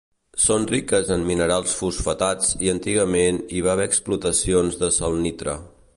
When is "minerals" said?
1.27-1.75